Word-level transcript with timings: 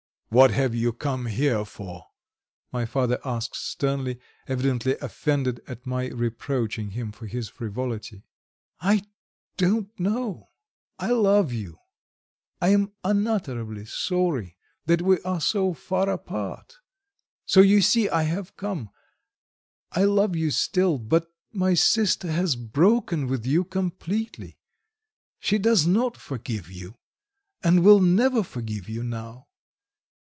"What 0.33 0.51
have 0.51 0.73
you 0.73 0.93
come 0.93 1.25
here 1.25 1.65
for?" 1.65 2.05
my 2.71 2.85
father 2.85 3.19
asked 3.25 3.57
sternly, 3.57 4.17
evidently 4.47 4.95
offended 5.01 5.59
at 5.67 5.85
my 5.85 6.07
reproaching 6.07 6.91
him 6.91 7.11
for 7.11 7.25
his 7.25 7.49
frivolity. 7.49 8.23
"I 8.79 9.01
don't 9.57 9.89
know. 9.99 10.47
I 10.97 11.11
love 11.11 11.51
you, 11.51 11.79
I 12.61 12.69
am 12.69 12.93
unutterably 13.03 13.83
sorry 13.83 14.55
that 14.85 15.01
we 15.01 15.19
are 15.23 15.41
so 15.41 15.73
far 15.73 16.07
apart 16.09 16.77
so 17.45 17.59
you 17.59 17.81
see 17.81 18.07
I 18.07 18.23
have 18.23 18.55
come. 18.55 18.89
I 19.91 20.05
love 20.05 20.33
you 20.37 20.49
still, 20.49 20.97
but 20.97 21.29
my 21.51 21.73
sister 21.73 22.31
has 22.31 22.55
broken 22.55 23.27
with 23.27 23.45
you 23.45 23.65
completely. 23.65 24.57
She 25.41 25.57
does 25.57 25.85
not 25.85 26.15
forgive 26.15 26.71
you, 26.71 26.95
and 27.61 27.83
will 27.83 27.99
never 27.99 28.43
forgive 28.43 28.87
you 28.87 29.03
now. 29.03 29.47